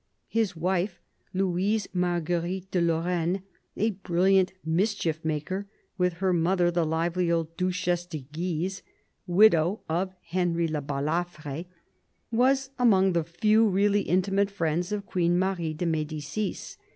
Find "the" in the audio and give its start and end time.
6.71-6.83, 13.13-13.23